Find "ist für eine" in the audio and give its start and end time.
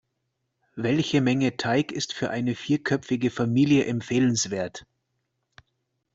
1.91-2.55